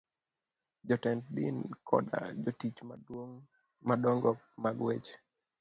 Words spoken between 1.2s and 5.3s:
din koda jorit madongo mag weche